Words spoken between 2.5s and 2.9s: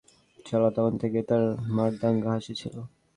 ছিল!